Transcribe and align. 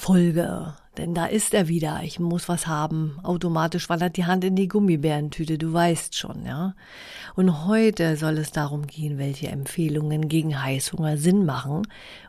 Heißhunger-Folge. 0.00 0.74
Denn 0.96 1.14
da 1.14 1.26
ist 1.26 1.54
er 1.54 1.68
wieder. 1.68 2.00
Ich 2.02 2.18
muss 2.18 2.48
was 2.48 2.66
haben. 2.66 3.18
Automatisch 3.22 3.88
wandert 3.88 4.16
die 4.16 4.26
Hand 4.26 4.44
in 4.44 4.56
die 4.56 4.68
Gummibärentüte, 4.68 5.56
du 5.56 5.72
weißt 5.72 6.16
schon, 6.16 6.44
ja. 6.44 6.74
Und 7.36 7.66
heute 7.66 8.16
soll 8.16 8.38
es 8.38 8.50
darum 8.50 8.86
gehen, 8.86 9.16
welche 9.18 9.48
Empfehlungen 9.48 10.28
gegen 10.28 10.62
Heißhunger 10.62 11.16
Sinn 11.16 11.46
machen 11.46 11.86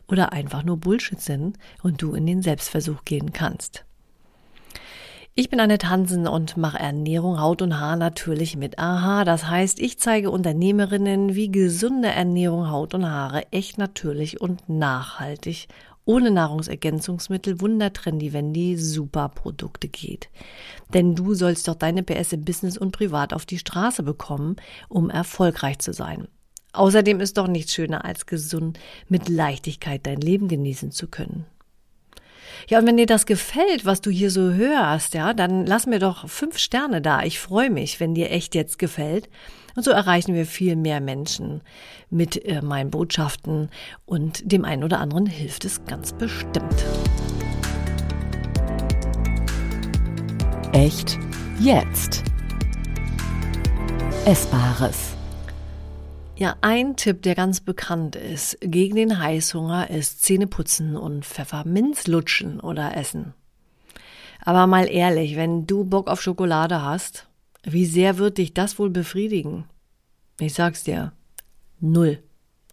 oder 0.08 0.32
einfach 0.32 0.63
nur 0.63 0.77
Bullshit 0.77 1.20
sind 1.20 1.58
und 1.82 2.02
du 2.02 2.13
in 2.13 2.26
den 2.26 2.41
Selbstversuch 2.41 3.04
gehen 3.04 3.34
kannst. 3.34 3.84
Ich 5.34 5.49
bin 5.49 5.62
Annette 5.62 5.90
Hansen 5.90 6.27
und 6.27 6.58
mache 6.58 6.77
Ernährung, 6.77 7.40
Haut 7.40 7.62
und 7.62 7.80
Haar 7.80 7.96
natürlich 7.96 8.58
mit 8.58 8.80
Aha. 8.80 9.24
Das 9.24 9.48
heißt, 9.48 9.80
ich 9.80 9.98
zeige 9.98 10.30
Unternehmerinnen, 10.30 11.35
wie 11.35 11.49
gesunde 11.49 12.10
Ernährung, 12.10 12.70
Haut 12.70 12.94
und 12.94 13.10
Haare 13.10 13.49
echt 13.52 13.77
natürlich 13.77 14.41
und 14.41 14.68
nachhaltig 14.68 15.68
ohne 16.05 16.32
Nahrungsergänzungsmittel 16.32 17.62
wundertrendy, 17.62 18.34
wenn 18.34 18.54
die 18.54 18.76
Superprodukte 18.76 19.88
geht. 19.88 20.30
Denn 20.94 21.16
du 21.16 21.34
sollst 21.34 21.68
doch 21.68 21.76
deine 21.76 22.04
PS 22.04 22.34
im 22.34 22.44
Business 22.44 22.77
und 22.77 22.91
privat 22.91 23.34
auf 23.34 23.46
die 23.46 23.60
Straße 23.60 24.04
bekommen, 24.04 24.55
um 24.90 25.10
erfolgreich 25.10 25.79
zu 25.79 25.94
sein. 25.94 26.27
Außerdem 26.74 27.20
ist 27.20 27.38
doch 27.38 27.48
nichts 27.48 27.74
schöner 27.74 28.05
als 28.05 28.26
gesund 28.26 28.79
mit 29.10 29.29
Leichtigkeit 29.29 30.05
dein 30.05 30.22
Leben 30.22 30.48
genießen 30.48 30.91
zu 30.91 31.07
können. 31.07 31.46
Ja, 32.68 32.79
und 32.79 32.85
wenn 32.85 32.98
dir 32.98 33.05
das 33.05 33.26
gefällt, 33.26 33.85
was 33.85 34.02
du 34.02 34.10
hier 34.10 34.32
so 34.32 34.52
hörst, 34.52 35.13
ja, 35.13 35.34
dann 35.34 35.66
lass 35.66 35.88
mir 35.88 35.99
doch 35.99 36.29
fünf 36.29 36.57
Sterne 36.57 37.02
da. 37.02 37.24
Ich 37.24 37.40
freue 37.40 37.70
mich, 37.70 37.99
wenn 37.99 38.13
dir 38.13 38.32
echt 38.32 38.55
jetzt 38.55 38.79
gefällt. 38.79 39.29
Und 39.76 39.84
so 39.84 39.91
erreichen 39.91 40.34
wir 40.34 40.46
viel 40.46 40.76
mehr 40.76 41.02
Menschen 41.02 41.62
mit 42.10 42.44
äh, 42.46 42.62
meinen 42.62 42.91
Botschaften 42.91 43.70
und 44.05 44.52
dem 44.52 44.66
einen 44.66 44.84
oder 44.84 45.00
anderen 45.00 45.26
hilft 45.26 45.66
es 45.66 45.84
ganz 45.86 46.13
bestimmt. 46.13 46.86
Echt 50.74 51.18
jetzt. 51.60 52.24
Essbares. 54.26 55.16
Ja, 56.35 56.56
ein 56.62 56.96
Tipp, 56.96 57.22
der 57.22 57.35
ganz 57.35 57.62
bekannt 57.62 58.16
ist 58.16 58.58
gegen 58.62 58.96
den 58.96 59.20
Heißhunger, 59.20 59.90
ist 59.90 60.24
Zähneputzen 60.24 60.98
und 60.98 61.26
Pfefferminz 61.26 62.08
lutschen 62.08 62.60
oder 62.60 62.98
essen. 62.98 63.34
Aber 64.44 64.66
mal 64.66 64.90
ehrlich, 64.90 65.35
wenn 65.35 65.68
du 65.68 65.84
Bock 65.84 66.09
auf 66.09 66.22
Schokolade 66.22 66.81
hast, 66.81 67.28
wie 67.63 67.85
sehr 67.85 68.17
wird 68.17 68.38
dich 68.38 68.53
das 68.53 68.79
wohl 68.79 68.90
befriedigen? 68.90 69.66
Ich 70.40 70.53
sag's 70.53 70.84
dir, 70.84 71.13
null. 71.79 72.19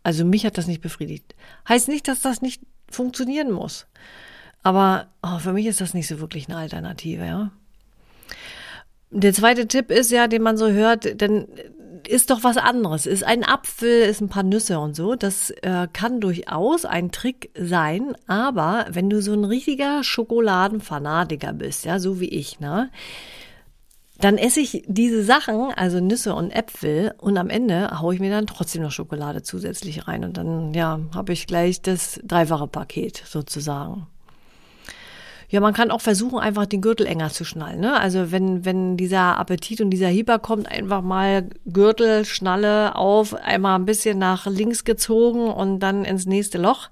Also 0.03 0.25
mich 0.25 0.47
hat 0.47 0.57
das 0.57 0.67
nicht 0.67 0.81
befriedigt. 0.81 1.35
Heißt 1.69 1.89
nicht, 1.89 2.09
dass 2.09 2.23
das 2.23 2.41
nicht 2.41 2.63
funktionieren 2.91 3.51
muss. 3.53 3.87
Aber 4.63 5.09
oh, 5.23 5.39
für 5.39 5.53
mich 5.53 5.67
ist 5.67 5.81
das 5.81 5.95
nicht 5.95 6.09
so 6.09 6.21
wirklich 6.21 6.49
eine 6.49 6.59
Alternative, 6.59 7.25
ja. 7.25 7.51
Der 9.11 9.33
zweite 9.33 9.69
Tipp 9.69 9.91
ist 9.91 10.11
ja, 10.11 10.27
den 10.27 10.43
man 10.43 10.57
so 10.57 10.71
hört, 10.71 11.21
denn 11.21 11.47
ist 12.07 12.31
doch 12.31 12.45
was 12.45 12.57
anderes. 12.57 13.07
Ist 13.07 13.25
ein 13.25 13.45
Apfel, 13.45 14.03
ist 14.03 14.21
ein 14.21 14.29
paar 14.29 14.43
Nüsse 14.43 14.79
und 14.79 14.95
so. 14.95 15.15
Das 15.15 15.51
äh, 15.51 15.89
kann 15.93 16.21
durchaus 16.21 16.85
ein 16.85 17.11
Trick 17.11 17.51
sein. 17.59 18.15
Aber 18.27 18.87
wenn 18.91 19.11
du 19.11 19.21
so 19.23 19.33
ein 19.33 19.45
richtiger 19.45 20.05
Schokoladenfanatiker 20.05 21.53
bist, 21.53 21.85
ja, 21.85 21.99
so 21.99 22.21
wie 22.21 22.29
ich, 22.29 22.61
ne, 22.61 22.91
dann 24.21 24.37
esse 24.37 24.61
ich 24.61 24.83
diese 24.89 25.23
Sachen, 25.23 25.73
also 25.77 26.01
Nüsse 26.01 26.35
und 26.35 26.51
Äpfel, 26.51 27.15
und 27.19 27.37
am 27.39 27.51
Ende 27.51 28.01
haue 28.01 28.15
ich 28.15 28.21
mir 28.21 28.31
dann 28.31 28.47
trotzdem 28.47 28.83
noch 28.83 28.91
Schokolade 28.91 29.43
zusätzlich 29.43 30.09
rein. 30.09 30.25
Und 30.25 30.37
dann, 30.37 30.75
ja, 30.75 30.99
habe 31.15 31.33
ich 31.33 31.47
gleich 31.47 31.83
das 31.83 32.21
dreifache 32.25 32.67
Paket 32.67 33.23
sozusagen. 33.25 34.09
Ja, 35.51 35.61
man 35.61 35.73
kann 35.73 35.91
auch 35.91 36.03
versuchen, 36.03 36.39
einfach 36.39 36.67
den 36.67 36.83
Gürtel 36.83 37.07
enger 37.07 37.31
zu 37.31 37.45
schnallen. 37.45 37.81
Ne? 37.81 37.99
Also 37.99 38.31
wenn, 38.33 38.67
wenn 38.67 38.99
dieser 38.99 39.39
Appetit 39.39 39.81
und 39.81 39.91
dieser 39.91 40.09
Hieber 40.09 40.39
kommt, 40.39 40.71
einfach 40.71 41.01
mal 41.01 41.49
Gürtel, 41.65 42.27
Schnalle 42.27 42.97
auf, 42.97 43.35
einmal 43.35 43.79
ein 43.79 43.87
bisschen 43.87 44.19
nach 44.19 44.47
links 44.47 44.85
gezogen 44.85 45.49
und 45.49 45.79
dann 45.79 46.05
ins 46.05 46.27
nächste 46.27 46.59
Loch. 46.59 46.91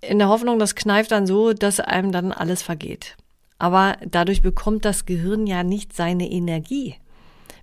In 0.00 0.18
der 0.18 0.28
Hoffnung, 0.28 0.58
das 0.58 0.74
kneift 0.74 1.12
dann 1.12 1.26
so, 1.26 1.52
dass 1.52 1.78
einem 1.78 2.10
dann 2.10 2.32
alles 2.32 2.62
vergeht. 2.62 3.16
Aber 3.64 3.96
dadurch 4.04 4.42
bekommt 4.42 4.84
das 4.84 5.06
Gehirn 5.06 5.46
ja 5.46 5.64
nicht 5.64 5.96
seine 5.96 6.30
Energie, 6.30 6.96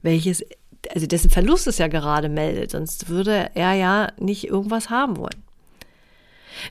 welches, 0.02 0.44
also 0.96 1.06
dessen 1.06 1.30
Verlust 1.30 1.68
es 1.68 1.78
ja 1.78 1.90
gerade 1.90 2.28
meldet, 2.28 2.72
sonst 2.72 3.08
würde 3.08 3.52
er 3.54 3.74
ja 3.74 4.08
nicht 4.18 4.48
irgendwas 4.48 4.90
haben 4.90 5.18
wollen. 5.18 5.44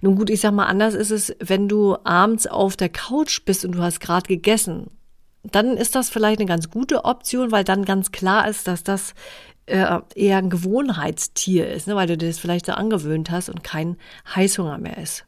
Nun 0.01 0.17
gut, 0.17 0.31
ich 0.31 0.41
sag 0.41 0.53
mal, 0.53 0.67
anders 0.67 0.95
ist 0.95 1.13
es, 1.13 1.33
wenn 1.39 1.69
du 1.69 1.97
abends 2.03 2.49
auf 2.49 2.77
der 2.77 2.89
Couch 2.89 3.45
bist 3.45 3.65
und 3.65 3.77
du 3.77 3.83
hast 3.83 4.01
gerade 4.01 4.27
gegessen. 4.27 4.91
Dann 5.45 5.77
ist 5.77 5.95
das 5.95 6.11
vielleicht 6.11 6.41
eine 6.41 6.49
ganz 6.49 6.69
gute 6.69 7.05
Option, 7.05 7.53
weil 7.53 7.63
dann 7.63 7.85
ganz 7.85 8.11
klar 8.11 8.49
ist, 8.49 8.67
dass 8.67 8.83
das 8.83 9.15
äh, 9.67 10.01
eher 10.17 10.39
ein 10.39 10.51
Gewohnheitstier 10.51 11.71
ist, 11.71 11.87
ne, 11.87 11.95
weil 11.95 12.09
du 12.09 12.19
dir 12.19 12.27
das 12.27 12.41
vielleicht 12.41 12.67
so 12.67 12.73
angewöhnt 12.73 13.31
hast 13.31 13.49
und 13.49 13.63
kein 13.63 13.97
Heißhunger 14.35 14.79
mehr 14.79 14.99
ist. 14.99 15.25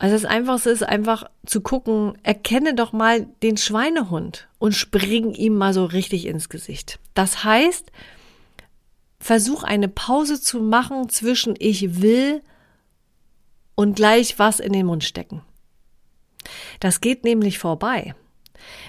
Also 0.00 0.14
das 0.14 0.24
Einfachste 0.24 0.70
ist 0.70 0.82
einfach 0.82 1.24
zu 1.44 1.60
gucken, 1.60 2.16
erkenne 2.22 2.74
doch 2.74 2.94
mal 2.94 3.26
den 3.42 3.58
Schweinehund 3.58 4.48
und 4.58 4.72
spring 4.72 5.34
ihm 5.34 5.58
mal 5.58 5.74
so 5.74 5.84
richtig 5.84 6.24
ins 6.24 6.48
Gesicht. 6.48 6.98
Das 7.12 7.44
heißt, 7.44 7.92
versuch 9.18 9.62
eine 9.62 9.88
Pause 9.88 10.40
zu 10.40 10.60
machen 10.60 11.10
zwischen 11.10 11.54
ich 11.58 12.00
will 12.00 12.40
und 13.74 13.94
gleich 13.94 14.38
was 14.38 14.58
in 14.58 14.72
den 14.72 14.86
Mund 14.86 15.04
stecken. 15.04 15.42
Das 16.80 17.02
geht 17.02 17.24
nämlich 17.24 17.58
vorbei. 17.58 18.14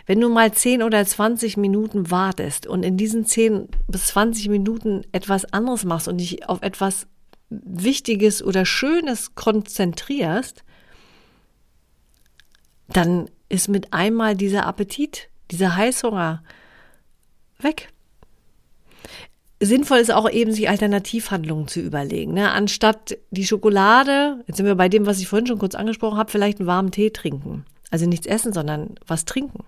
Wenn 0.05 0.21
du 0.21 0.29
mal 0.29 0.53
10 0.53 0.81
oder 0.81 1.05
20 1.05 1.57
Minuten 1.57 2.09
wartest 2.09 2.67
und 2.67 2.83
in 2.83 2.95
diesen 2.95 3.25
10 3.25 3.67
bis 3.89 4.07
20 4.07 4.47
Minuten 4.47 5.01
etwas 5.11 5.43
anderes 5.51 5.83
machst 5.83 6.07
und 6.07 6.19
dich 6.19 6.47
auf 6.47 6.61
etwas 6.61 7.07
Wichtiges 7.49 8.41
oder 8.41 8.65
Schönes 8.65 9.35
konzentrierst, 9.35 10.63
dann 12.93 13.29
ist 13.49 13.67
mit 13.67 13.93
einmal 13.93 14.35
dieser 14.35 14.65
Appetit, 14.65 15.29
dieser 15.49 15.75
Heißhunger 15.75 16.43
weg 17.59 17.89
sinnvoll 19.61 19.99
ist 19.99 20.11
auch 20.11 20.29
eben, 20.29 20.51
sich 20.51 20.67
Alternativhandlungen 20.67 21.67
zu 21.67 21.79
überlegen. 21.79 22.33
Ne? 22.33 22.51
Anstatt 22.51 23.17
die 23.29 23.45
Schokolade, 23.45 24.43
jetzt 24.47 24.57
sind 24.57 24.65
wir 24.65 24.75
bei 24.75 24.89
dem, 24.89 25.05
was 25.05 25.19
ich 25.19 25.27
vorhin 25.27 25.47
schon 25.47 25.59
kurz 25.59 25.75
angesprochen 25.75 26.17
habe, 26.17 26.31
vielleicht 26.31 26.59
einen 26.59 26.67
warmen 26.67 26.91
Tee 26.91 27.11
trinken. 27.11 27.65
Also 27.91 28.07
nichts 28.07 28.25
essen, 28.25 28.53
sondern 28.53 28.95
was 29.05 29.25
trinken. 29.25 29.63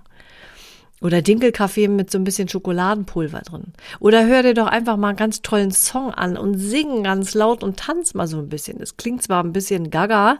Oder 1.03 1.21
Dinkelkaffee 1.21 1.89
mit 1.89 2.09
so 2.09 2.17
ein 2.17 2.23
bisschen 2.23 2.47
Schokoladenpulver 2.47 3.41
drin. 3.41 3.73
Oder 3.99 4.25
hör 4.25 4.41
dir 4.41 4.53
doch 4.53 4.67
einfach 4.67 4.95
mal 4.95 5.09
einen 5.09 5.17
ganz 5.17 5.41
tollen 5.41 5.71
Song 5.71 6.11
an 6.11 6.37
und 6.37 6.57
sing 6.57 7.03
ganz 7.03 7.33
laut 7.33 7.61
und 7.61 7.77
tanz 7.77 8.13
mal 8.13 8.25
so 8.25 8.39
ein 8.39 8.47
bisschen. 8.47 8.79
Das 8.79 8.95
klingt 8.95 9.21
zwar 9.21 9.43
ein 9.43 9.51
bisschen 9.51 9.89
gaga, 9.89 10.39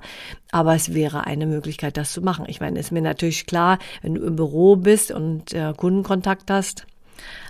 aber 0.52 0.74
es 0.74 0.94
wäre 0.94 1.28
eine 1.28 1.48
Möglichkeit, 1.48 1.98
das 1.98 2.14
zu 2.14 2.22
machen. 2.22 2.46
Ich 2.48 2.62
meine, 2.62 2.80
ist 2.80 2.94
mir 2.94 3.02
natürlich 3.02 3.46
klar, 3.46 3.78
wenn 4.02 4.16
du 4.16 4.24
im 4.24 4.38
Büro 4.38 4.78
bist 4.78 5.12
und 5.12 5.54
äh, 5.54 5.74
Kundenkontakt 5.76 6.50
hast, 6.50 6.88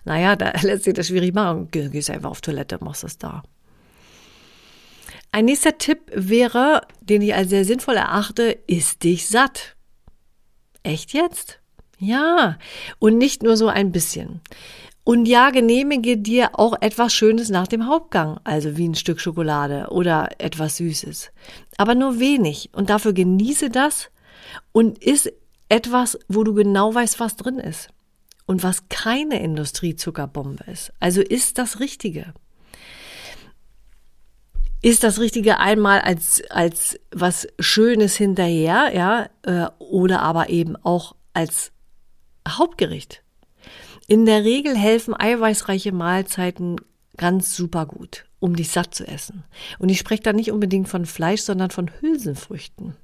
naja, 0.05 0.35
da 0.35 0.51
lässt 0.63 0.85
sich 0.85 0.95
das 0.95 1.09
schwierig 1.09 1.35
machen. 1.35 1.69
Gehst 1.69 2.09
einfach 2.09 2.31
auf 2.31 2.41
Toilette, 2.41 2.79
machst 2.81 3.03
es 3.03 3.19
da. 3.19 3.43
Ein 5.31 5.45
nächster 5.45 5.77
Tipp 5.77 5.99
wäre, 6.11 6.81
den 7.01 7.21
ich 7.21 7.35
als 7.35 7.49
sehr 7.49 7.63
sinnvoll 7.63 7.95
erachte, 7.95 8.57
ist 8.65 9.03
dich 9.03 9.27
satt. 9.27 9.75
Echt 10.81 11.13
jetzt? 11.13 11.62
Ja. 12.03 12.57
Und 12.99 13.17
nicht 13.17 13.43
nur 13.43 13.57
so 13.57 13.67
ein 13.67 13.91
bisschen. 13.91 14.41
Und 15.05 15.25
ja, 15.25 15.49
genehmige 15.49 16.17
dir 16.17 16.57
auch 16.57 16.75
etwas 16.79 17.13
Schönes 17.13 17.49
nach 17.49 17.67
dem 17.67 17.87
Hauptgang, 17.87 18.39
also 18.45 18.77
wie 18.77 18.87
ein 18.87 18.95
Stück 18.95 19.19
Schokolade 19.19 19.87
oder 19.89 20.29
etwas 20.37 20.77
Süßes. 20.77 21.31
Aber 21.77 21.93
nur 21.93 22.19
wenig. 22.19 22.69
Und 22.73 22.89
dafür 22.89 23.11
genieße 23.11 23.69
das 23.69 24.09
und 24.71 25.03
isst 25.03 25.31
etwas, 25.67 26.17
wo 26.29 26.43
du 26.43 26.53
genau 26.53 26.93
weißt, 26.93 27.19
was 27.19 27.35
drin 27.35 27.59
ist 27.59 27.89
und 28.45 28.63
was 28.63 28.87
keine 28.87 29.41
Industriezuckerbombe 29.41 30.63
ist. 30.71 30.93
Also 31.01 31.21
ist 31.21 31.57
das 31.57 31.79
Richtige. 31.81 32.33
ist 34.81 35.03
das 35.03 35.19
Richtige 35.19 35.59
einmal 35.59 36.01
als, 36.01 36.43
als 36.49 36.99
was 37.11 37.47
Schönes 37.59 38.15
hinterher, 38.15 38.91
ja, 38.93 39.29
äh, 39.43 39.69
oder 39.79 40.21
aber 40.21 40.49
eben 40.49 40.75
auch 40.77 41.15
als 41.33 41.72
Hauptgericht. 42.47 43.23
In 44.07 44.25
der 44.25 44.43
Regel 44.43 44.77
helfen 44.77 45.15
eiweißreiche 45.17 45.91
Mahlzeiten 45.91 46.77
ganz 47.17 47.55
super 47.55 47.85
gut, 47.85 48.25
um 48.39 48.55
dich 48.55 48.71
satt 48.71 48.93
zu 48.93 49.07
essen. 49.07 49.43
Und 49.79 49.89
ich 49.89 49.99
spreche 49.99 50.23
da 50.23 50.33
nicht 50.33 50.51
unbedingt 50.51 50.89
von 50.89 51.05
Fleisch, 51.05 51.41
sondern 51.41 51.71
von 51.71 51.91
Hülsenfrüchten. 52.01 52.95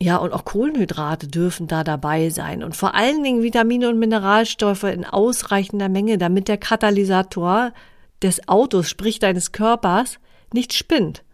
Ja, 0.00 0.16
und 0.18 0.32
auch 0.32 0.44
Kohlenhydrate 0.44 1.28
dürfen 1.28 1.66
da 1.66 1.82
dabei 1.84 2.28
sein. 2.28 2.62
Und 2.62 2.76
vor 2.76 2.94
allen 2.94 3.22
Dingen 3.22 3.42
Vitamine 3.42 3.88
und 3.88 3.98
Mineralstoffe 3.98 4.82
in 4.84 5.04
ausreichender 5.04 5.88
Menge, 5.88 6.18
damit 6.18 6.48
der 6.48 6.58
Katalysator 6.58 7.72
des 8.22 8.48
Autos, 8.48 8.88
sprich 8.88 9.18
deines 9.18 9.52
Körpers, 9.52 10.18
nicht 10.52 10.72
spinnt. 10.72 11.24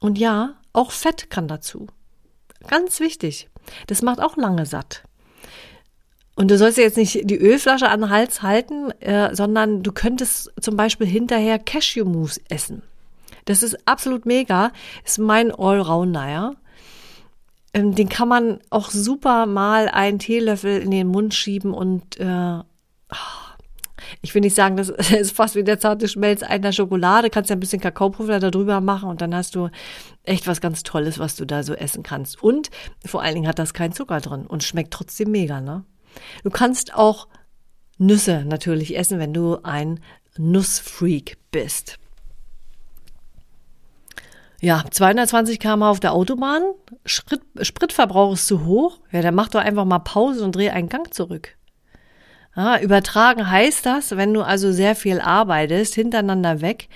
Und 0.00 0.18
ja, 0.18 0.54
auch 0.72 0.90
Fett 0.90 1.30
kann 1.30 1.48
dazu. 1.48 1.86
Ganz 2.68 3.00
wichtig. 3.00 3.48
Das 3.86 4.02
macht 4.02 4.20
auch 4.20 4.36
lange 4.36 4.66
satt. 4.66 5.02
Und 6.36 6.50
du 6.50 6.58
sollst 6.58 6.78
jetzt 6.78 6.96
nicht 6.96 7.20
die 7.24 7.38
Ölflasche 7.38 7.88
an 7.88 8.00
den 8.00 8.10
Hals 8.10 8.42
halten, 8.42 8.90
äh, 9.00 9.34
sondern 9.34 9.82
du 9.82 9.92
könntest 9.92 10.52
zum 10.60 10.76
Beispiel 10.76 11.06
hinterher 11.06 11.58
Cashew-Mousse 11.58 12.40
essen. 12.48 12.82
Das 13.44 13.62
ist 13.62 13.86
absolut 13.86 14.26
mega. 14.26 14.72
Ist 15.04 15.18
mein 15.18 15.52
Allrounder, 15.52 16.28
ja. 16.28 16.52
Ähm, 17.72 17.94
den 17.94 18.08
kann 18.08 18.28
man 18.28 18.58
auch 18.70 18.90
super 18.90 19.46
mal 19.46 19.88
einen 19.88 20.18
Teelöffel 20.18 20.80
in 20.80 20.90
den 20.90 21.08
Mund 21.08 21.34
schieben 21.34 21.72
und 21.72 22.18
äh, 22.18 22.58
ich 24.22 24.34
will 24.34 24.40
nicht 24.40 24.54
sagen, 24.54 24.76
das 24.76 24.88
ist 25.10 25.36
fast 25.36 25.54
wie 25.54 25.64
der 25.64 25.78
zarte 25.78 26.08
Schmelz 26.08 26.42
einer 26.42 26.72
Schokolade. 26.72 27.30
Kannst 27.30 27.50
ja 27.50 27.56
ein 27.56 27.60
bisschen 27.60 27.80
Kakaopulver 27.80 28.40
da 28.40 28.50
drüber 28.50 28.80
machen 28.80 29.08
und 29.08 29.20
dann 29.20 29.34
hast 29.34 29.54
du 29.54 29.70
echt 30.22 30.46
was 30.46 30.60
ganz 30.60 30.82
Tolles, 30.82 31.18
was 31.18 31.36
du 31.36 31.44
da 31.44 31.62
so 31.62 31.74
essen 31.74 32.02
kannst. 32.02 32.42
Und 32.42 32.70
vor 33.04 33.22
allen 33.22 33.34
Dingen 33.34 33.48
hat 33.48 33.58
das 33.58 33.74
keinen 33.74 33.92
Zucker 33.92 34.20
drin 34.20 34.46
und 34.46 34.62
schmeckt 34.62 34.92
trotzdem 34.92 35.30
mega, 35.30 35.60
ne? 35.60 35.84
Du 36.42 36.50
kannst 36.50 36.94
auch 36.94 37.28
Nüsse 37.98 38.44
natürlich 38.44 38.96
essen, 38.96 39.18
wenn 39.18 39.32
du 39.32 39.58
ein 39.62 40.00
Nussfreak 40.36 41.38
bist. 41.50 41.98
Ja, 44.60 44.82
220 44.90 45.60
km 45.60 45.82
auf 45.82 46.00
der 46.00 46.14
Autobahn, 46.14 46.62
Sprit, 47.04 47.42
Spritverbrauch 47.60 48.32
ist 48.32 48.46
zu 48.46 48.64
hoch. 48.64 48.98
Ja, 49.12 49.20
dann 49.20 49.34
mach 49.34 49.48
doch 49.48 49.60
einfach 49.60 49.84
mal 49.84 49.98
Pause 49.98 50.42
und 50.42 50.56
dreh 50.56 50.70
einen 50.70 50.88
Gang 50.88 51.12
zurück. 51.12 51.56
Ja, 52.56 52.78
übertragen 52.78 53.50
heißt 53.50 53.84
das, 53.84 54.16
wenn 54.16 54.32
du 54.32 54.42
also 54.42 54.70
sehr 54.70 54.94
viel 54.94 55.20
arbeitest, 55.20 55.94
hintereinander 55.94 56.60
weg, 56.60 56.88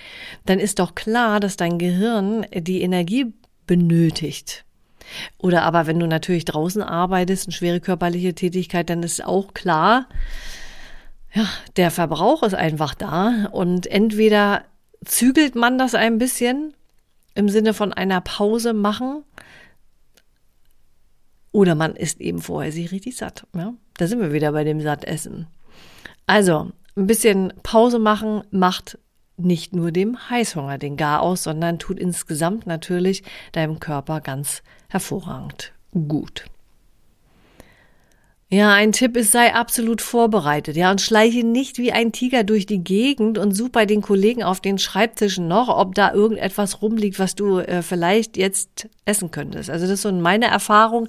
dann 0.45 0.57
ist 0.59 0.79
doch 0.79 0.95
klar, 0.95 1.39
dass 1.39 1.57
dein 1.57 1.77
Gehirn 1.77 2.45
die 2.53 2.81
Energie 2.81 3.33
benötigt. 3.67 4.63
Oder 5.37 5.63
aber 5.63 5.85
wenn 5.85 5.99
du 5.99 6.07
natürlich 6.07 6.45
draußen 6.45 6.81
arbeitest, 6.81 7.47
eine 7.47 7.53
schwere 7.53 7.79
körperliche 7.81 8.33
Tätigkeit, 8.33 8.89
dann 8.89 9.03
ist 9.03 9.23
auch 9.25 9.53
klar, 9.53 10.07
ja, 11.33 11.45
der 11.75 11.91
Verbrauch 11.91 12.43
ist 12.43 12.55
einfach 12.55 12.95
da 12.95 13.49
und 13.51 13.85
entweder 13.87 14.63
zügelt 15.03 15.55
man 15.55 15.77
das 15.77 15.93
ein 15.93 16.17
bisschen 16.17 16.73
im 17.35 17.49
Sinne 17.49 17.73
von 17.73 17.93
einer 17.93 18.21
Pause 18.21 18.73
machen 18.73 19.23
oder 21.51 21.75
man 21.75 21.95
isst 21.95 22.21
eben 22.21 22.39
vorher 22.39 22.71
sich 22.71 22.91
richtig 22.91 23.17
satt. 23.17 23.45
Ja? 23.55 23.73
Da 23.97 24.07
sind 24.07 24.19
wir 24.19 24.33
wieder 24.33 24.51
bei 24.51 24.63
dem 24.63 24.81
Sattessen. 24.81 25.47
Also, 26.27 26.71
ein 26.95 27.07
bisschen 27.07 27.53
Pause 27.63 27.99
machen 27.99 28.43
macht 28.51 28.99
nicht 29.37 29.73
nur 29.73 29.91
dem 29.91 30.29
Heißhunger 30.29 30.77
den 30.77 30.97
Gar 30.97 31.21
aus, 31.21 31.43
sondern 31.43 31.79
tut 31.79 31.99
insgesamt 31.99 32.67
natürlich 32.67 33.23
deinem 33.53 33.79
Körper 33.79 34.21
ganz 34.21 34.61
hervorragend 34.89 35.73
gut. 36.07 36.45
Ja, 38.51 38.73
ein 38.73 38.93
Tipp 38.93 39.15
ist, 39.15 39.31
sei 39.31 39.53
absolut 39.53 40.01
vorbereitet, 40.01 40.75
ja, 40.75 40.89
und 40.89 41.01
schleiche 41.01 41.43
nicht 41.43 41.77
wie 41.77 41.91
ein 41.91 42.11
Tiger 42.11 42.43
durch 42.43 42.65
die 42.65 42.83
Gegend 42.83 43.37
und 43.37 43.51
such 43.51 43.69
bei 43.69 43.85
den 43.85 44.01
Kollegen 44.01 44.41
auf 44.41 44.59
den 44.59 44.79
Schreibtischen 44.79 45.47
noch, 45.47 45.67
ob 45.69 45.93
da 45.93 46.13
irgendetwas 46.13 46.81
rumliegt, 46.81 47.19
was 47.19 47.35
du 47.35 47.59
äh, 47.59 47.83
vielleicht 47.83 48.37
jetzt 48.37 48.89
essen 49.05 49.29
könntest. 49.29 49.69
Also 49.69 49.85
das 49.85 49.93
ist 49.93 50.01
so 50.01 50.11
meine 50.11 50.47
Erfahrung 50.47 51.07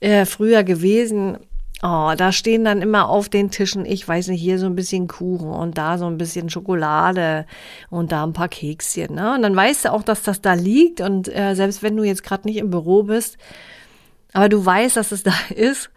äh, 0.00 0.24
früher 0.24 0.64
gewesen. 0.64 1.36
Oh, 1.82 2.12
da 2.16 2.32
stehen 2.32 2.64
dann 2.64 2.80
immer 2.80 3.10
auf 3.10 3.28
den 3.28 3.50
Tischen, 3.50 3.84
ich 3.84 4.08
weiß 4.08 4.28
nicht, 4.28 4.40
hier 4.40 4.58
so 4.58 4.64
ein 4.64 4.74
bisschen 4.74 5.06
Kuchen 5.06 5.50
und 5.50 5.76
da 5.76 5.98
so 5.98 6.06
ein 6.06 6.16
bisschen 6.16 6.48
Schokolade 6.48 7.44
und 7.90 8.10
da 8.10 8.24
ein 8.24 8.32
paar 8.32 8.48
Kekschen. 8.48 9.16
Ne? 9.16 9.34
Und 9.34 9.42
dann 9.42 9.54
weißt 9.54 9.84
du 9.84 9.92
auch, 9.92 10.02
dass 10.02 10.22
das 10.22 10.40
da 10.40 10.54
liegt 10.54 11.02
und 11.02 11.28
äh, 11.28 11.54
selbst 11.54 11.82
wenn 11.82 11.94
du 11.94 12.04
jetzt 12.04 12.22
gerade 12.22 12.48
nicht 12.48 12.56
im 12.56 12.70
Büro 12.70 13.02
bist, 13.02 13.36
aber 14.32 14.48
du 14.48 14.64
weißt, 14.64 14.96
dass 14.96 15.12
es 15.12 15.22
da 15.24 15.34
ist, 15.54 15.90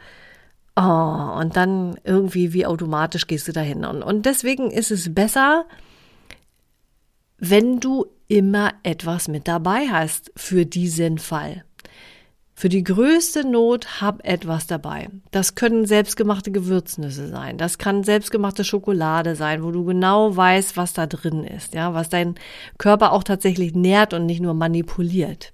oh, 0.77 1.39
und 1.39 1.55
dann 1.57 1.99
irgendwie 2.03 2.53
wie 2.53 2.65
automatisch 2.65 3.27
gehst 3.27 3.47
du 3.47 3.51
dahin. 3.51 3.83
Und, 3.83 4.03
und 4.03 4.25
deswegen 4.25 4.71
ist 4.71 4.91
es 4.91 5.13
besser, 5.13 5.65
wenn 7.37 7.79
du 7.79 8.05
immer 8.27 8.73
etwas 8.83 9.27
mit 9.27 9.47
dabei 9.47 9.87
hast 9.89 10.31
für 10.35 10.65
diesen 10.65 11.17
Fall. 11.17 11.63
Für 12.53 12.69
die 12.69 12.83
größte 12.83 13.47
Not 13.47 14.01
hab 14.01 14.27
etwas 14.27 14.65
dabei. 14.65 15.09
Das 15.29 15.53
können 15.53 15.85
selbstgemachte 15.85 16.51
Gewürznüsse 16.51 17.27
sein. 17.27 17.59
Das 17.59 17.77
kann 17.77 18.03
selbstgemachte 18.03 18.63
Schokolade 18.63 19.35
sein, 19.35 19.63
wo 19.63 19.69
du 19.69 19.85
genau 19.85 20.35
weißt, 20.35 20.75
was 20.75 20.93
da 20.93 21.05
drin 21.05 21.43
ist, 21.43 21.75
ja, 21.75 21.93
was 21.93 22.09
dein 22.09 22.33
Körper 22.79 23.11
auch 23.11 23.23
tatsächlich 23.23 23.75
nährt 23.75 24.15
und 24.15 24.25
nicht 24.25 24.41
nur 24.41 24.55
manipuliert. 24.55 25.53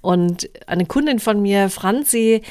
Und 0.00 0.50
eine 0.66 0.86
Kundin 0.86 1.20
von 1.20 1.40
mir, 1.40 1.70
Franzi, 1.70 2.42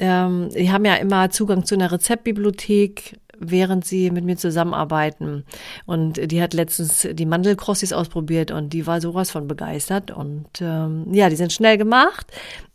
ähm, 0.00 0.48
die 0.50 0.70
haben 0.70 0.84
ja 0.84 0.94
immer 0.94 1.30
Zugang 1.30 1.64
zu 1.64 1.74
einer 1.74 1.92
Rezeptbibliothek, 1.92 3.18
während 3.38 3.84
sie 3.84 4.10
mit 4.10 4.24
mir 4.24 4.36
zusammenarbeiten. 4.36 5.44
Und 5.86 6.30
die 6.30 6.42
hat 6.42 6.54
letztens 6.54 7.08
die 7.12 7.26
Mandelkrossis 7.26 7.92
ausprobiert 7.92 8.50
und 8.50 8.72
die 8.72 8.86
war 8.86 9.00
sowas 9.00 9.30
von 9.30 9.48
begeistert. 9.48 10.10
Und 10.10 10.48
ähm, 10.60 11.06
ja, 11.12 11.28
die 11.28 11.36
sind 11.36 11.52
schnell 11.52 11.76
gemacht 11.76 12.26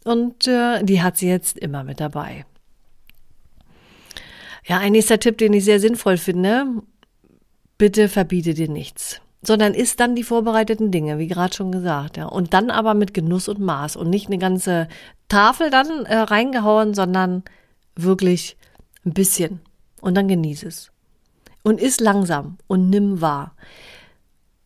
und 0.04 0.48
äh, 0.48 0.84
die 0.84 1.02
hat 1.02 1.18
sie 1.18 1.30
jetzt 1.30 1.58
immer 1.58 1.84
mit 1.84 2.00
dabei. 2.00 2.46
Ja, 4.66 4.80
ein 4.80 4.92
nächster 4.92 5.20
Tipp, 5.20 5.38
den 5.38 5.54
ich 5.54 5.64
sehr 5.64 5.80
sinnvoll 5.80 6.18
finde. 6.18 6.66
Bitte 7.78 8.10
verbiete 8.10 8.54
dir 8.54 8.68
nichts 8.68 9.22
sondern 9.48 9.74
isst 9.74 10.02
dann 10.02 10.14
die 10.14 10.26
vorbereiteten 10.26 10.92
Dinge, 10.92 11.20
wie 11.20 11.28
gerade 11.28 11.56
schon 11.56 11.72
gesagt, 11.72 12.18
ja. 12.18 12.26
Und 12.26 12.54
dann 12.54 12.70
aber 12.70 12.94
mit 12.94 13.14
Genuss 13.14 13.48
und 13.48 13.62
Maß 13.62 13.96
und 13.96 14.10
nicht 14.10 14.28
eine 14.28 14.40
ganze 14.40 14.90
Tafel 15.30 15.70
dann 15.70 16.06
äh, 16.06 16.18
reingehauen, 16.18 16.94
sondern 16.94 17.44
wirklich 17.96 18.58
ein 19.06 19.14
bisschen 19.14 19.62
und 20.02 20.16
dann 20.16 20.28
genieße 20.28 20.68
es. 20.68 20.92
Und 21.64 21.80
iss 21.80 22.02
langsam 22.02 22.58
und 22.68 22.90
nimm 22.90 23.22
wahr. 23.22 23.56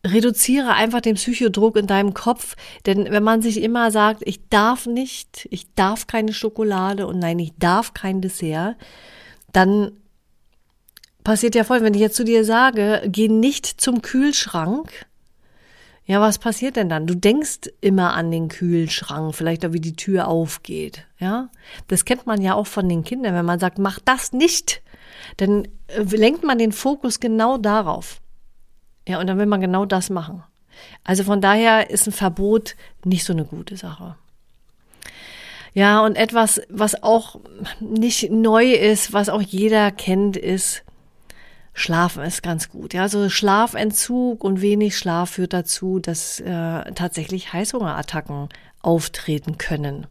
Reduziere 0.04 0.72
einfach 0.72 1.00
den 1.00 1.14
Psychodruck 1.14 1.76
in 1.76 1.86
deinem 1.86 2.12
Kopf, 2.12 2.56
denn 2.84 3.04
wenn 3.08 3.22
man 3.22 3.40
sich 3.40 3.62
immer 3.62 3.92
sagt, 3.92 4.22
ich 4.26 4.48
darf 4.48 4.86
nicht, 4.86 5.46
ich 5.52 5.72
darf 5.74 6.08
keine 6.08 6.32
Schokolade 6.32 7.06
und 7.06 7.20
nein, 7.20 7.38
ich 7.38 7.52
darf 7.56 7.94
kein 7.94 8.20
Dessert, 8.20 8.74
dann 9.52 9.92
passiert 11.24 11.54
ja 11.54 11.64
voll, 11.64 11.82
wenn 11.82 11.94
ich 11.94 12.00
jetzt 12.00 12.16
zu 12.16 12.24
dir 12.24 12.44
sage, 12.44 13.02
geh 13.06 13.28
nicht 13.28 13.66
zum 13.66 14.02
Kühlschrank. 14.02 15.06
Ja, 16.04 16.20
was 16.20 16.38
passiert 16.38 16.76
denn 16.76 16.88
dann? 16.88 17.06
Du 17.06 17.14
denkst 17.14 17.70
immer 17.80 18.14
an 18.14 18.30
den 18.30 18.48
Kühlschrank, 18.48 19.34
vielleicht 19.34 19.64
auch 19.64 19.72
wie 19.72 19.80
die 19.80 19.94
Tür 19.94 20.26
aufgeht. 20.26 21.06
Ja, 21.18 21.48
das 21.88 22.04
kennt 22.04 22.26
man 22.26 22.42
ja 22.42 22.54
auch 22.54 22.66
von 22.66 22.88
den 22.88 23.04
Kindern, 23.04 23.34
wenn 23.34 23.46
man 23.46 23.60
sagt, 23.60 23.78
mach 23.78 24.00
das 24.00 24.32
nicht, 24.32 24.82
dann 25.36 25.68
äh, 25.86 26.02
lenkt 26.02 26.42
man 26.42 26.58
den 26.58 26.72
Fokus 26.72 27.20
genau 27.20 27.56
darauf. 27.56 28.20
Ja, 29.06 29.20
und 29.20 29.26
dann 29.28 29.38
will 29.38 29.46
man 29.46 29.60
genau 29.60 29.84
das 29.84 30.10
machen. 30.10 30.42
Also 31.04 31.24
von 31.24 31.40
daher 31.40 31.90
ist 31.90 32.06
ein 32.06 32.12
Verbot 32.12 32.76
nicht 33.04 33.24
so 33.24 33.32
eine 33.32 33.44
gute 33.44 33.76
Sache. 33.76 34.16
Ja, 35.74 36.04
und 36.04 36.16
etwas, 36.16 36.60
was 36.68 37.02
auch 37.02 37.40
nicht 37.80 38.30
neu 38.30 38.72
ist, 38.72 39.12
was 39.12 39.28
auch 39.28 39.40
jeder 39.40 39.90
kennt, 39.90 40.36
ist, 40.36 40.84
Schlafen 41.74 42.22
ist 42.22 42.42
ganz 42.42 42.68
gut. 42.68 42.92
Ja, 42.92 43.02
also 43.02 43.28
Schlafentzug 43.28 44.44
und 44.44 44.60
wenig 44.60 44.96
Schlaf 44.96 45.30
führt 45.30 45.52
dazu, 45.52 45.98
dass 45.98 46.38
äh, 46.40 46.92
tatsächlich 46.92 47.52
Heißhungerattacken 47.52 48.48
auftreten 48.82 49.58
können. 49.58 50.06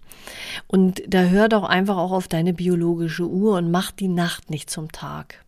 Und 0.67 1.03
da 1.07 1.23
hör 1.23 1.49
doch 1.49 1.63
einfach 1.63 1.97
auch 1.97 2.11
auf 2.11 2.27
deine 2.27 2.53
biologische 2.53 3.27
Uhr 3.27 3.57
und 3.57 3.69
mach 3.69 3.91
die 3.91 4.07
Nacht 4.07 4.49
nicht 4.49 4.69
zum 4.69 4.91
Tag. 4.91 5.43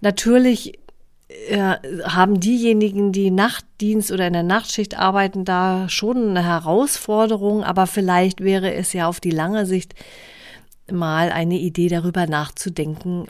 Natürlich 0.00 0.78
äh, 1.48 1.76
haben 2.04 2.40
diejenigen, 2.40 3.12
die 3.12 3.30
Nachtdienst 3.30 4.12
oder 4.12 4.26
in 4.26 4.34
der 4.34 4.42
Nachtschicht 4.42 4.98
arbeiten, 4.98 5.44
da 5.44 5.88
schon 5.88 6.30
eine 6.30 6.44
Herausforderung, 6.44 7.64
aber 7.64 7.86
vielleicht 7.86 8.42
wäre 8.42 8.74
es 8.74 8.92
ja 8.92 9.08
auf 9.08 9.18
die 9.18 9.30
lange 9.30 9.66
Sicht 9.66 9.94
mal 10.90 11.30
eine 11.30 11.58
Idee 11.58 11.88
darüber 11.88 12.26
nachzudenken, 12.26 13.26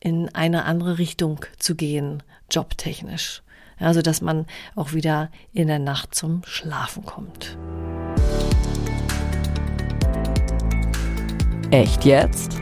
in 0.00 0.34
eine 0.34 0.64
andere 0.64 0.98
Richtung 0.98 1.44
zu 1.58 1.74
gehen, 1.74 2.22
jobtechnisch. 2.50 3.42
Also, 3.78 4.02
dass 4.02 4.20
man 4.20 4.46
auch 4.74 4.92
wieder 4.92 5.30
in 5.52 5.68
der 5.68 5.78
Nacht 5.78 6.14
zum 6.14 6.42
Schlafen 6.44 7.04
kommt. 7.04 7.56
Echt 11.70 12.04
jetzt? 12.04 12.60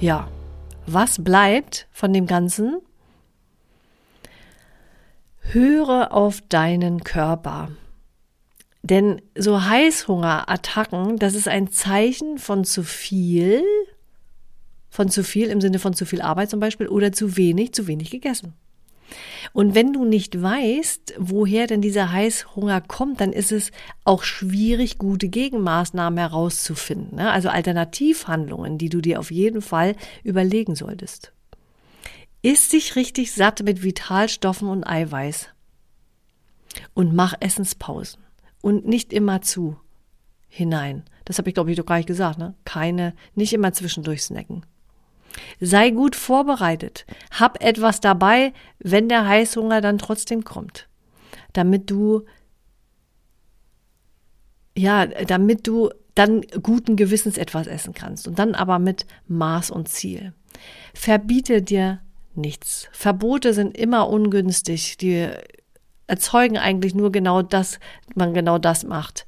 Ja, 0.00 0.28
was 0.86 1.22
bleibt 1.22 1.88
von 1.90 2.12
dem 2.12 2.26
Ganzen? 2.26 2.80
Höre 5.40 6.12
auf 6.12 6.42
deinen 6.48 7.02
Körper. 7.02 7.68
Denn 8.88 9.20
so 9.36 9.64
Heißhungerattacken, 9.64 11.18
das 11.18 11.34
ist 11.34 11.48
ein 11.48 11.72
Zeichen 11.72 12.38
von 12.38 12.64
zu 12.64 12.84
viel, 12.84 13.64
von 14.90 15.08
zu 15.08 15.24
viel 15.24 15.48
im 15.48 15.60
Sinne 15.60 15.80
von 15.80 15.92
zu 15.92 16.06
viel 16.06 16.22
Arbeit 16.22 16.50
zum 16.50 16.60
Beispiel 16.60 16.86
oder 16.86 17.10
zu 17.10 17.36
wenig, 17.36 17.72
zu 17.72 17.88
wenig 17.88 18.10
gegessen. 18.10 18.54
Und 19.52 19.74
wenn 19.74 19.92
du 19.92 20.04
nicht 20.04 20.40
weißt, 20.40 21.14
woher 21.18 21.66
denn 21.66 21.80
dieser 21.80 22.12
Heißhunger 22.12 22.80
kommt, 22.80 23.20
dann 23.20 23.32
ist 23.32 23.50
es 23.50 23.72
auch 24.04 24.22
schwierig, 24.22 24.98
gute 24.98 25.28
Gegenmaßnahmen 25.28 26.18
herauszufinden. 26.18 27.16
Ne? 27.16 27.30
Also 27.30 27.48
Alternativhandlungen, 27.48 28.78
die 28.78 28.88
du 28.88 29.00
dir 29.00 29.18
auf 29.18 29.32
jeden 29.32 29.62
Fall 29.62 29.96
überlegen 30.22 30.76
solltest. 30.76 31.32
Iss 32.42 32.68
dich 32.68 32.94
richtig 32.94 33.32
satt 33.32 33.64
mit 33.64 33.82
Vitalstoffen 33.82 34.68
und 34.68 34.84
Eiweiß. 34.84 35.48
Und 36.94 37.14
mach 37.14 37.34
Essenspausen. 37.40 38.25
Und 38.66 38.84
nicht 38.84 39.12
immer 39.12 39.42
zu 39.42 39.76
hinein. 40.48 41.04
Das 41.24 41.38
habe 41.38 41.48
ich, 41.48 41.54
glaube 41.54 41.70
ich, 41.70 41.76
doch 41.76 41.86
gar 41.86 41.98
nicht 41.98 42.08
gesagt. 42.08 42.36
Ne? 42.36 42.56
Keine, 42.64 43.14
nicht 43.36 43.52
immer 43.52 43.72
zwischendurch 43.72 44.24
snacken. 44.24 44.66
Sei 45.60 45.90
gut 45.90 46.16
vorbereitet. 46.16 47.06
Hab 47.30 47.62
etwas 47.62 48.00
dabei, 48.00 48.52
wenn 48.80 49.08
der 49.08 49.24
Heißhunger 49.24 49.80
dann 49.80 49.98
trotzdem 49.98 50.42
kommt. 50.42 50.88
Damit 51.52 51.92
du, 51.92 52.24
ja, 54.76 55.06
damit 55.06 55.68
du 55.68 55.90
dann 56.16 56.40
guten 56.60 56.96
Gewissens 56.96 57.38
etwas 57.38 57.68
essen 57.68 57.94
kannst. 57.94 58.26
Und 58.26 58.40
dann 58.40 58.56
aber 58.56 58.80
mit 58.80 59.06
Maß 59.28 59.70
und 59.70 59.88
Ziel. 59.88 60.32
Verbiete 60.92 61.62
dir 61.62 62.00
nichts. 62.34 62.88
Verbote 62.90 63.54
sind 63.54 63.78
immer 63.78 64.08
ungünstig. 64.08 64.96
Die 64.96 65.30
erzeugen 66.06 66.58
eigentlich 66.58 66.94
nur 66.94 67.12
genau 67.12 67.42
das, 67.42 67.78
man 68.14 68.34
genau 68.34 68.58
das 68.58 68.84
macht, 68.84 69.26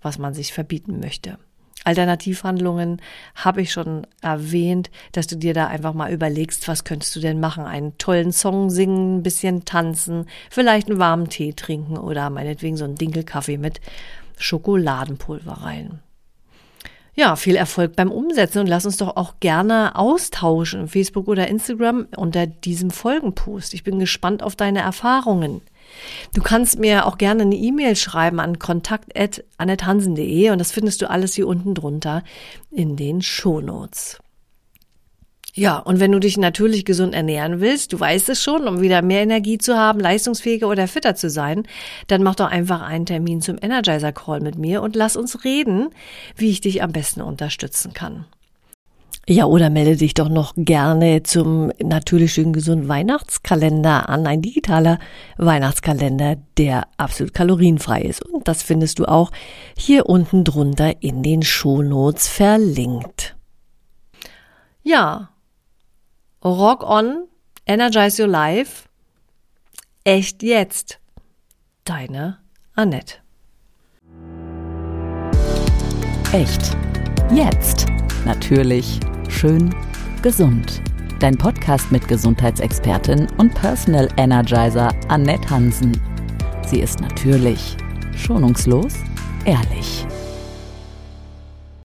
was 0.00 0.18
man 0.18 0.34
sich 0.34 0.52
verbieten 0.52 1.00
möchte. 1.00 1.38
Alternativhandlungen 1.84 3.00
habe 3.34 3.62
ich 3.62 3.72
schon 3.72 4.06
erwähnt, 4.20 4.90
dass 5.12 5.26
du 5.26 5.36
dir 5.36 5.52
da 5.52 5.66
einfach 5.66 5.94
mal 5.94 6.12
überlegst, 6.12 6.68
was 6.68 6.84
könntest 6.84 7.16
du 7.16 7.20
denn 7.20 7.40
machen? 7.40 7.64
Einen 7.64 7.98
tollen 7.98 8.32
Song 8.32 8.70
singen, 8.70 9.18
ein 9.18 9.22
bisschen 9.22 9.64
tanzen, 9.64 10.26
vielleicht 10.50 10.88
einen 10.88 11.00
warmen 11.00 11.28
Tee 11.28 11.52
trinken 11.52 11.98
oder 11.98 12.30
meinetwegen 12.30 12.76
so 12.76 12.84
einen 12.84 12.94
Dinkelkaffee 12.94 13.58
mit 13.58 13.80
Schokoladenpulver 14.38 15.52
rein. 15.52 16.00
Ja, 17.14 17.36
viel 17.36 17.56
Erfolg 17.56 17.94
beim 17.94 18.10
Umsetzen 18.10 18.60
und 18.60 18.68
lass 18.68 18.86
uns 18.86 18.96
doch 18.96 19.16
auch 19.16 19.34
gerne 19.40 19.96
austauschen, 19.96 20.88
Facebook 20.88 21.28
oder 21.28 21.46
Instagram 21.46 22.06
unter 22.16 22.46
diesem 22.46 22.90
Folgenpost. 22.90 23.74
Ich 23.74 23.84
bin 23.84 23.98
gespannt 23.98 24.42
auf 24.42 24.56
deine 24.56 24.80
Erfahrungen. 24.80 25.60
Du 26.34 26.42
kannst 26.42 26.78
mir 26.78 27.06
auch 27.06 27.18
gerne 27.18 27.42
eine 27.42 27.56
E-Mail 27.56 27.96
schreiben 27.96 28.40
an 28.40 28.58
kontakt.annethansen.de 28.58 30.50
und 30.50 30.58
das 30.58 30.72
findest 30.72 31.02
du 31.02 31.10
alles 31.10 31.34
hier 31.34 31.46
unten 31.46 31.74
drunter 31.74 32.22
in 32.70 32.96
den 32.96 33.22
Shownotes. 33.22 34.18
Ja, 35.54 35.76
und 35.78 36.00
wenn 36.00 36.12
du 36.12 36.18
dich 36.18 36.38
natürlich 36.38 36.86
gesund 36.86 37.14
ernähren 37.14 37.60
willst, 37.60 37.92
du 37.92 38.00
weißt 38.00 38.30
es 38.30 38.42
schon, 38.42 38.66
um 38.66 38.80
wieder 38.80 39.02
mehr 39.02 39.20
Energie 39.20 39.58
zu 39.58 39.76
haben, 39.76 40.00
leistungsfähiger 40.00 40.66
oder 40.66 40.88
fitter 40.88 41.14
zu 41.14 41.28
sein, 41.28 41.64
dann 42.06 42.22
mach 42.22 42.36
doch 42.36 42.50
einfach 42.50 42.80
einen 42.80 43.04
Termin 43.04 43.42
zum 43.42 43.58
Energizer 43.60 44.12
Call 44.12 44.40
mit 44.40 44.56
mir 44.56 44.80
und 44.80 44.96
lass 44.96 45.14
uns 45.14 45.44
reden, 45.44 45.90
wie 46.36 46.48
ich 46.48 46.62
dich 46.62 46.82
am 46.82 46.92
besten 46.92 47.20
unterstützen 47.20 47.92
kann. 47.92 48.24
Ja, 49.28 49.44
oder 49.46 49.70
melde 49.70 49.96
dich 49.96 50.14
doch 50.14 50.28
noch 50.28 50.52
gerne 50.56 51.22
zum 51.22 51.70
natürlich 51.80 52.32
schön 52.32 52.52
gesunden 52.52 52.88
Weihnachtskalender 52.88 54.08
an. 54.08 54.26
Ein 54.26 54.42
digitaler 54.42 54.98
Weihnachtskalender, 55.38 56.36
der 56.58 56.88
absolut 56.96 57.32
kalorienfrei 57.32 58.02
ist. 58.02 58.24
Und 58.24 58.48
das 58.48 58.64
findest 58.64 58.98
du 58.98 59.04
auch 59.04 59.30
hier 59.78 60.06
unten 60.06 60.42
drunter 60.42 61.02
in 61.02 61.22
den 61.22 61.42
Shownotes 61.42 62.26
verlinkt. 62.26 63.36
Ja, 64.82 65.30
Rock 66.44 66.82
on, 66.82 67.28
Energize 67.64 68.20
Your 68.20 68.28
Life. 68.28 68.88
Echt 70.02 70.42
jetzt. 70.42 70.98
Deine 71.84 72.38
Annette. 72.74 73.18
Echt. 76.32 76.76
Jetzt. 77.32 77.86
Natürlich 78.24 78.98
schön 79.32 79.74
gesund. 80.22 80.82
Dein 81.18 81.36
Podcast 81.36 81.90
mit 81.90 82.06
Gesundheitsexpertin 82.06 83.26
und 83.38 83.54
Personal 83.54 84.08
Energizer 84.16 84.94
Annette 85.08 85.48
Hansen. 85.48 85.92
Sie 86.66 86.80
ist 86.80 87.00
natürlich 87.00 87.76
schonungslos 88.16 88.94
ehrlich. 89.44 90.06